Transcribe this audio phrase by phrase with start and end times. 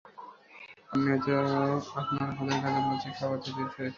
[0.85, 1.31] আপনি হয়তো
[1.95, 3.89] আপনার হাতের কারণে লজ্জায় খাবার থেকে দূরে সরে আছেন।